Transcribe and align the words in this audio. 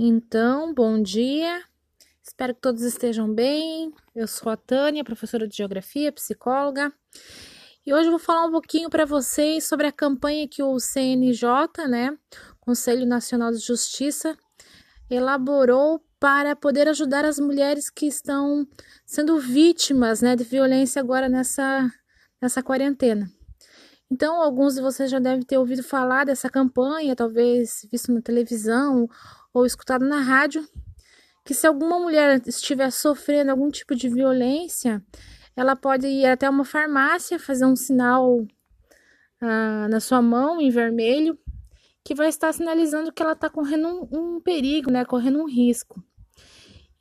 Então, 0.00 0.72
bom 0.72 1.02
dia. 1.02 1.60
Espero 2.22 2.54
que 2.54 2.60
todos 2.60 2.82
estejam 2.82 3.34
bem. 3.34 3.92
Eu 4.14 4.28
sou 4.28 4.52
a 4.52 4.56
Tânia, 4.56 5.02
professora 5.02 5.48
de 5.48 5.56
Geografia, 5.56 6.12
psicóloga. 6.12 6.92
E 7.84 7.92
hoje 7.92 8.06
eu 8.06 8.12
vou 8.12 8.20
falar 8.20 8.46
um 8.46 8.52
pouquinho 8.52 8.88
para 8.88 9.04
vocês 9.04 9.66
sobre 9.66 9.88
a 9.88 9.92
campanha 9.92 10.46
que 10.46 10.62
o 10.62 10.78
CNJ, 10.78 11.88
né, 11.88 12.16
Conselho 12.60 13.04
Nacional 13.06 13.50
de 13.50 13.58
Justiça, 13.58 14.38
elaborou 15.10 16.00
para 16.20 16.54
poder 16.54 16.86
ajudar 16.86 17.24
as 17.24 17.40
mulheres 17.40 17.90
que 17.90 18.06
estão 18.06 18.68
sendo 19.04 19.36
vítimas, 19.40 20.22
né, 20.22 20.36
de 20.36 20.44
violência 20.44 21.02
agora 21.02 21.28
nessa 21.28 21.90
nessa 22.40 22.62
quarentena. 22.62 23.28
Então, 24.10 24.40
alguns 24.40 24.74
de 24.74 24.80
vocês 24.80 25.10
já 25.10 25.18
devem 25.18 25.42
ter 25.42 25.58
ouvido 25.58 25.82
falar 25.82 26.24
dessa 26.24 26.48
campanha, 26.48 27.14
talvez 27.14 27.86
visto 27.92 28.12
na 28.12 28.22
televisão 28.22 29.08
ou 29.52 29.66
escutado 29.66 30.04
na 30.04 30.20
rádio, 30.20 30.66
que 31.44 31.52
se 31.52 31.66
alguma 31.66 31.98
mulher 31.98 32.40
estiver 32.46 32.90
sofrendo 32.90 33.50
algum 33.50 33.70
tipo 33.70 33.94
de 33.94 34.08
violência, 34.08 35.04
ela 35.54 35.76
pode 35.76 36.06
ir 36.06 36.26
até 36.26 36.48
uma 36.48 36.64
farmácia, 36.64 37.38
fazer 37.38 37.66
um 37.66 37.76
sinal 37.76 38.46
ah, 39.40 39.88
na 39.88 40.00
sua 40.00 40.22
mão 40.22 40.60
em 40.60 40.70
vermelho, 40.70 41.38
que 42.02 42.14
vai 42.14 42.28
estar 42.28 42.52
sinalizando 42.54 43.12
que 43.12 43.22
ela 43.22 43.32
está 43.32 43.50
correndo 43.50 43.88
um, 43.88 44.36
um, 44.36 44.40
perigo, 44.40 44.90
né? 44.90 45.04
Correndo 45.04 45.40
um 45.40 45.46
risco. 45.46 46.02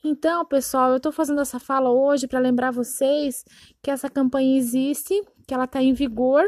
Então, 0.03 0.45
pessoal, 0.45 0.91
eu 0.91 0.97
estou 0.97 1.11
fazendo 1.11 1.39
essa 1.39 1.59
fala 1.59 1.89
hoje 1.89 2.27
para 2.27 2.39
lembrar 2.39 2.71
vocês 2.71 3.45
que 3.81 3.89
essa 3.89 4.09
campanha 4.09 4.57
existe, 4.57 5.21
que 5.47 5.53
ela 5.53 5.63
está 5.63 5.81
em 5.81 5.93
vigor 5.93 6.43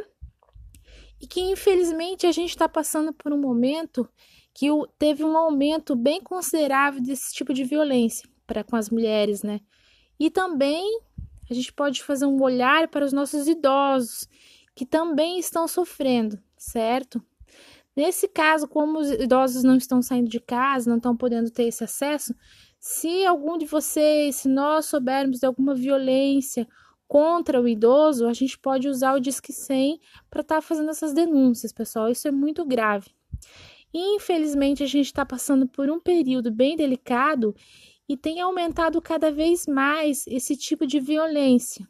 e 1.21 1.27
que 1.27 1.41
infelizmente 1.41 2.25
a 2.25 2.31
gente 2.31 2.49
está 2.49 2.67
passando 2.67 3.13
por 3.13 3.31
um 3.31 3.39
momento 3.39 4.07
que 4.53 4.67
teve 4.97 5.23
um 5.23 5.37
aumento 5.37 5.95
bem 5.95 6.21
considerável 6.21 7.01
desse 7.01 7.33
tipo 7.33 7.53
de 7.53 7.63
violência 7.63 8.29
para 8.45 8.63
com 8.63 8.75
as 8.75 8.89
mulheres, 8.89 9.43
né? 9.43 9.59
E 10.19 10.29
também 10.29 10.83
a 11.49 11.53
gente 11.53 11.71
pode 11.73 12.03
fazer 12.03 12.25
um 12.25 12.41
olhar 12.41 12.87
para 12.87 13.05
os 13.05 13.13
nossos 13.13 13.47
idosos 13.47 14.27
que 14.75 14.85
também 14.85 15.39
estão 15.39 15.67
sofrendo, 15.67 16.41
certo? 16.57 17.21
Nesse 17.95 18.27
caso, 18.27 18.67
como 18.67 18.99
os 18.99 19.11
idosos 19.11 19.63
não 19.63 19.75
estão 19.75 20.01
saindo 20.01 20.29
de 20.29 20.39
casa, 20.39 20.89
não 20.89 20.97
estão 20.97 21.17
podendo 21.17 21.49
ter 21.49 21.63
esse 21.63 21.83
acesso, 21.83 22.33
se 22.79 23.25
algum 23.25 23.57
de 23.57 23.65
vocês, 23.65 24.37
se 24.37 24.47
nós 24.47 24.85
soubermos 24.85 25.39
de 25.39 25.45
alguma 25.45 25.75
violência 25.75 26.67
contra 27.09 27.59
o 27.59 27.67
idoso, 27.67 28.27
a 28.27 28.33
gente 28.33 28.55
pode 28.57 28.87
usar 28.87 29.15
o 29.15 29.19
Disque 29.19 29.51
100 29.51 29.99
para 30.29 30.41
estar 30.41 30.55
tá 30.57 30.61
fazendo 30.61 30.91
essas 30.91 31.11
denúncias, 31.11 31.73
pessoal. 31.73 32.07
Isso 32.07 32.27
é 32.27 32.31
muito 32.31 32.63
grave. 32.63 33.09
Infelizmente, 33.91 34.83
a 34.83 34.85
gente 34.85 35.07
está 35.07 35.25
passando 35.25 35.67
por 35.67 35.89
um 35.89 35.99
período 35.99 36.51
bem 36.51 36.77
delicado 36.77 37.55
e 38.07 38.15
tem 38.15 38.39
aumentado 38.39 39.01
cada 39.01 39.31
vez 39.31 39.65
mais 39.65 40.23
esse 40.27 40.55
tipo 40.55 40.85
de 40.85 40.99
violência. 40.99 41.89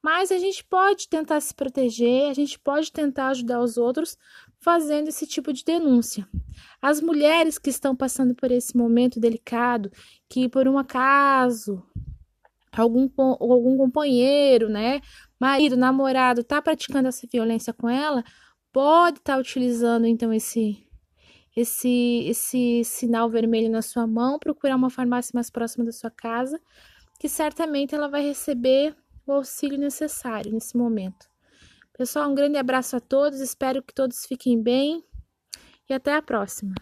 Mas 0.00 0.30
a 0.30 0.38
gente 0.38 0.62
pode 0.64 1.08
tentar 1.08 1.40
se 1.40 1.52
proteger, 1.52 2.30
a 2.30 2.34
gente 2.34 2.56
pode 2.56 2.92
tentar 2.92 3.30
ajudar 3.30 3.60
os 3.60 3.76
outros 3.76 4.16
fazendo 4.60 5.08
esse 5.08 5.26
tipo 5.26 5.52
de 5.52 5.64
denúncia. 5.64 6.28
As 6.80 7.00
mulheres 7.00 7.58
que 7.58 7.70
estão 7.70 7.96
passando 7.96 8.32
por 8.32 8.52
esse 8.52 8.76
momento 8.76 9.18
delicado, 9.18 9.90
que 10.28 10.48
por 10.48 10.68
um 10.68 10.78
acaso 10.78 11.82
algum, 12.82 13.08
algum 13.18 13.76
companheiro, 13.76 14.68
né, 14.68 15.00
marido, 15.40 15.76
namorado, 15.76 16.40
está 16.40 16.60
praticando 16.60 17.08
essa 17.08 17.26
violência 17.30 17.72
com 17.72 17.88
ela, 17.88 18.22
pode 18.72 19.18
estar 19.18 19.34
tá 19.34 19.38
utilizando 19.38 20.06
então 20.06 20.32
esse 20.32 20.86
esse, 21.56 22.24
esse 22.28 22.84
sinal 22.84 23.30
vermelho 23.30 23.70
na 23.70 23.80
sua 23.80 24.06
mão, 24.06 24.38
procurar 24.38 24.76
uma 24.76 24.90
farmácia 24.90 25.32
mais 25.34 25.48
próxima 25.48 25.86
da 25.86 25.92
sua 25.92 26.10
casa, 26.10 26.60
que 27.18 27.30
certamente 27.30 27.94
ela 27.94 28.08
vai 28.08 28.20
receber 28.20 28.94
o 29.26 29.32
auxílio 29.32 29.78
necessário 29.78 30.52
nesse 30.52 30.76
momento. 30.76 31.26
Pessoal, 31.96 32.30
um 32.30 32.34
grande 32.34 32.58
abraço 32.58 32.94
a 32.94 33.00
todos, 33.00 33.40
espero 33.40 33.82
que 33.82 33.94
todos 33.94 34.26
fiquem 34.26 34.62
bem 34.62 35.02
e 35.88 35.94
até 35.94 36.14
a 36.14 36.20
próxima. 36.20 36.74